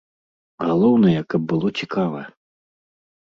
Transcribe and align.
Галоўнае, 0.69 1.19
каб 1.33 1.41
было 1.53 1.67
цікава. 1.83 2.21